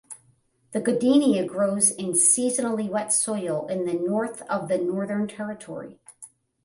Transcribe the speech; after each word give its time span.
This 0.71 0.81
goodenia 0.81 1.45
grows 1.47 1.91
in 1.91 2.13
seasonally 2.13 2.89
wet 2.89 3.13
soil 3.13 3.67
in 3.67 3.85
the 3.85 3.93
north 3.93 4.41
of 4.49 4.67
the 4.67 4.79
Northern 4.79 5.27
Territory. 5.27 5.99